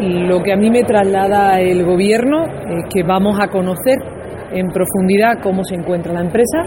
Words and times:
lo 0.00 0.42
que 0.42 0.52
a 0.52 0.56
mí 0.56 0.70
me 0.70 0.82
traslada 0.82 1.60
el 1.60 1.84
Gobierno 1.84 2.44
es 2.44 2.84
que 2.92 3.02
vamos 3.02 3.38
a 3.40 3.48
conocer 3.48 3.98
en 4.52 4.68
profundidad 4.68 5.40
cómo 5.42 5.64
se 5.64 5.74
encuentra 5.74 6.12
la 6.12 6.20
empresa 6.20 6.58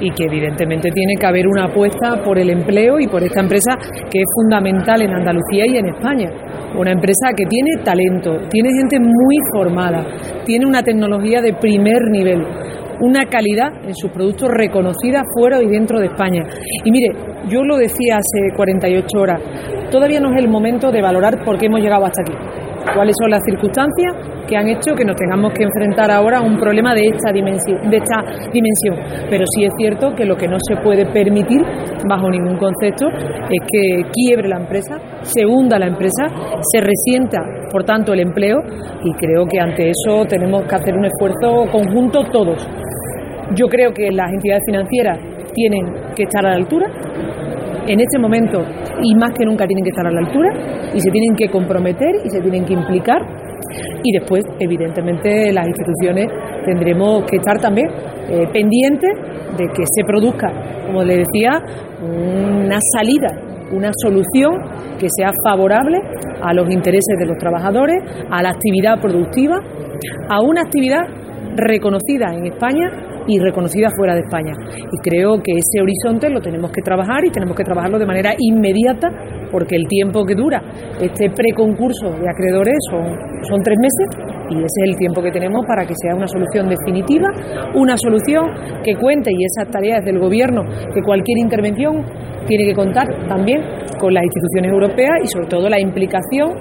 y 0.00 0.10
que 0.10 0.24
evidentemente 0.24 0.90
tiene 0.90 1.14
que 1.18 1.26
haber 1.26 1.46
una 1.46 1.64
apuesta 1.64 2.22
por 2.22 2.38
el 2.38 2.50
empleo 2.50 2.98
y 3.00 3.06
por 3.06 3.22
esta 3.22 3.40
empresa 3.40 3.76
que 4.10 4.18
es 4.18 4.26
fundamental 4.34 5.02
en 5.02 5.14
Andalucía 5.14 5.64
y 5.66 5.76
en 5.76 5.88
España. 5.88 6.30
Una 6.78 6.92
empresa 6.92 7.30
que 7.36 7.46
tiene 7.46 7.70
talento, 7.84 8.48
tiene 8.50 8.70
gente 8.76 8.98
muy 8.98 9.36
formada, 9.52 10.04
tiene 10.44 10.66
una 10.66 10.82
tecnología 10.82 11.40
de 11.40 11.54
primer 11.54 12.10
nivel, 12.10 12.44
una 13.00 13.26
calidad 13.26 13.72
en 13.84 13.94
sus 13.94 14.10
productos 14.10 14.48
reconocida 14.50 15.22
fuera 15.36 15.62
y 15.62 15.66
dentro 15.66 16.00
de 16.00 16.06
España. 16.06 16.42
Y 16.84 16.90
mire, 16.90 17.08
yo 17.48 17.62
lo 17.62 17.76
decía 17.76 18.16
hace 18.16 18.56
48 18.56 19.06
horas, 19.18 19.40
todavía 19.90 20.20
no 20.20 20.32
es 20.32 20.38
el 20.38 20.48
momento 20.48 20.90
de 20.90 21.02
valorar 21.02 21.44
por 21.44 21.58
qué 21.58 21.66
hemos 21.66 21.80
llegado 21.80 22.04
hasta 22.04 22.22
aquí 22.22 22.63
cuáles 22.94 23.14
son 23.20 23.30
las 23.30 23.42
circunstancias 23.44 24.12
que 24.46 24.56
han 24.56 24.68
hecho 24.68 24.94
que 24.94 25.04
nos 25.04 25.16
tengamos 25.16 25.52
que 25.52 25.64
enfrentar 25.64 26.10
ahora 26.10 26.38
a 26.38 26.42
un 26.42 26.58
problema 26.58 26.94
de 26.94 27.06
esta 27.06 27.32
dimensión, 27.32 27.90
de 27.90 27.96
esta 27.96 28.20
dimensión. 28.52 28.96
Pero 29.30 29.44
sí 29.54 29.64
es 29.64 29.72
cierto 29.78 30.14
que 30.14 30.24
lo 30.24 30.36
que 30.36 30.48
no 30.48 30.58
se 30.60 30.76
puede 30.76 31.06
permitir 31.06 31.62
bajo 32.08 32.30
ningún 32.30 32.56
concepto 32.56 33.08
es 33.08 33.60
que 33.70 34.02
quiebre 34.12 34.48
la 34.48 34.58
empresa, 34.58 34.96
se 35.22 35.46
hunda 35.46 35.78
la 35.78 35.86
empresa, 35.86 36.26
se 36.60 36.80
resienta 36.80 37.40
por 37.70 37.84
tanto 37.84 38.12
el 38.12 38.20
empleo 38.20 38.58
y 39.02 39.12
creo 39.14 39.46
que 39.46 39.60
ante 39.60 39.90
eso 39.90 40.24
tenemos 40.26 40.64
que 40.64 40.74
hacer 40.74 40.94
un 40.94 41.06
esfuerzo 41.06 41.70
conjunto 41.70 42.24
todos. 42.24 42.66
Yo 43.54 43.66
creo 43.66 43.92
que 43.92 44.10
las 44.10 44.32
entidades 44.32 44.62
financieras 44.66 45.18
tienen 45.54 45.86
que 46.14 46.24
estar 46.24 46.44
a 46.44 46.50
la 46.50 46.56
altura, 46.56 46.86
en 47.86 48.00
este 48.00 48.18
momento 48.18 48.64
y 49.02 49.14
más 49.14 49.32
que 49.32 49.44
nunca 49.44 49.66
tienen 49.66 49.84
que 49.84 49.90
estar 49.90 50.06
a 50.06 50.10
la 50.10 50.20
altura 50.20 50.50
y 50.94 51.00
se 51.00 51.10
tienen 51.10 51.34
que 51.36 51.48
comprometer 51.48 52.14
y 52.24 52.30
se 52.30 52.40
tienen 52.40 52.64
que 52.64 52.74
implicar. 52.74 53.20
Y 54.02 54.12
después 54.18 54.44
evidentemente 54.60 55.52
las 55.52 55.66
instituciones 55.66 56.28
tendremos 56.64 57.24
que 57.24 57.36
estar 57.36 57.58
también 57.58 57.88
eh, 58.28 58.46
pendientes 58.52 59.10
de 59.56 59.66
que 59.68 59.84
se 59.86 60.04
produzca, 60.04 60.50
como 60.86 61.02
le 61.02 61.18
decía, 61.18 61.60
una 62.00 62.78
salida, 62.92 63.28
una 63.72 63.90
solución 64.02 64.52
que 64.98 65.08
sea 65.08 65.32
favorable 65.44 65.98
a 66.40 66.52
los 66.54 66.70
intereses 66.70 67.18
de 67.18 67.26
los 67.26 67.38
trabajadores, 67.38 68.02
a 68.30 68.42
la 68.42 68.50
actividad 68.50 69.00
productiva, 69.00 69.56
a 70.28 70.40
una 70.40 70.62
actividad 70.62 71.02
reconocida 71.56 72.34
en 72.34 72.46
España 72.46 72.90
y 73.26 73.38
reconocida 73.38 73.88
fuera 73.96 74.14
de 74.14 74.20
España. 74.20 74.52
Y 74.92 74.98
creo 74.98 75.40
que 75.42 75.52
ese 75.52 75.82
horizonte 75.82 76.28
lo 76.30 76.40
tenemos 76.40 76.70
que 76.70 76.82
trabajar 76.82 77.24
y 77.24 77.30
tenemos 77.30 77.56
que 77.56 77.64
trabajarlo 77.64 77.98
de 77.98 78.06
manera 78.06 78.34
inmediata 78.38 79.08
porque 79.50 79.76
el 79.76 79.86
tiempo 79.86 80.24
que 80.24 80.34
dura 80.34 80.60
este 81.00 81.30
preconcurso 81.30 82.10
de 82.10 82.28
acreedores 82.28 82.74
son, 82.90 83.04
son 83.42 83.62
tres 83.62 83.78
meses 83.78 84.34
y 84.50 84.56
ese 84.56 84.64
es 84.64 84.90
el 84.90 84.96
tiempo 84.96 85.22
que 85.22 85.30
tenemos 85.30 85.64
para 85.66 85.86
que 85.86 85.94
sea 85.94 86.14
una 86.14 86.26
solución 86.26 86.68
definitiva, 86.68 87.28
una 87.74 87.96
solución 87.96 88.46
que 88.82 88.94
cuente 88.96 89.30
y 89.32 89.44
esas 89.44 89.70
tareas 89.70 90.04
del 90.04 90.18
Gobierno, 90.18 90.62
que 90.92 91.00
cualquier 91.02 91.38
intervención 91.38 92.04
tiene 92.46 92.64
que 92.66 92.74
contar 92.74 93.06
también 93.28 93.62
con 93.98 94.12
las 94.12 94.22
instituciones 94.24 94.72
europeas 94.72 95.16
y 95.22 95.28
sobre 95.28 95.46
todo 95.46 95.68
la 95.68 95.80
implicación 95.80 96.52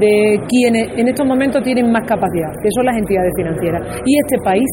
de 0.00 0.40
quienes 0.48 0.98
en 0.98 1.08
estos 1.08 1.26
momentos 1.26 1.62
tienen 1.62 1.90
más 1.90 2.02
capacidad, 2.06 2.50
que 2.62 2.70
son 2.74 2.86
las 2.86 2.96
entidades 2.96 3.32
financieras. 3.36 4.02
Y 4.04 4.18
este 4.24 4.36
país 4.42 4.66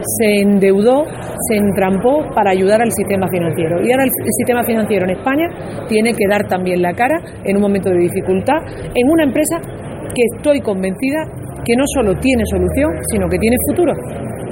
se 0.00 0.40
endeudó, 0.40 1.04
se 1.48 1.56
entrampó 1.56 2.24
para 2.34 2.50
ayudar 2.50 2.82
al 2.82 2.92
sistema 2.92 3.26
financiero. 3.28 3.82
Y 3.82 3.90
ahora 3.90 4.04
el 4.04 4.10
sistema 4.10 4.62
financiero 4.62 5.04
en 5.04 5.16
España 5.18 5.46
tiene 5.88 6.12
que 6.12 6.26
dar 6.28 6.46
también 6.48 6.82
la 6.82 6.92
cara 6.92 7.20
en 7.44 7.56
un 7.56 7.62
momento 7.62 7.90
de 7.90 7.98
dificultad 7.98 8.58
en 8.94 9.10
una 9.10 9.24
empresa 9.24 9.58
que 10.14 10.22
estoy 10.36 10.60
convencida 10.60 11.24
que 11.64 11.74
no 11.76 11.84
solo 11.94 12.14
tiene 12.18 12.44
solución, 12.46 12.90
sino 13.10 13.28
que 13.28 13.38
tiene 13.38 13.56
futuro 13.68 13.92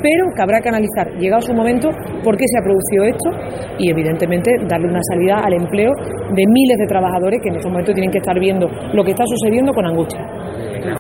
pero 0.03 0.31
que 0.35 0.43
habrá 0.43 0.61
que 0.61 0.69
analizar, 0.69 1.11
llegado 1.19 1.43
su 1.43 1.53
momento, 1.53 1.91
por 2.23 2.37
qué 2.37 2.45
se 2.47 2.59
ha 2.59 2.63
producido 2.63 3.05
esto 3.05 3.31
y, 3.79 3.91
evidentemente, 3.91 4.51
darle 4.69 4.89
una 4.89 5.01
salida 5.03 5.41
al 5.43 5.55
empleo 5.55 5.91
de 6.35 6.45
miles 6.47 6.79
de 6.79 6.87
trabajadores 6.87 7.41
que 7.43 7.49
en 7.49 7.57
estos 7.57 7.71
momentos 7.71 7.95
tienen 7.95 8.11
que 8.11 8.19
estar 8.19 8.39
viendo 8.39 8.69
lo 8.93 9.05
que 9.05 9.11
está 9.11 9.25
sucediendo 9.27 9.73
con 9.73 9.87
angustia. 9.87 10.23